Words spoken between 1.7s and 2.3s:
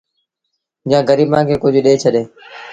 ڏي ڇڏي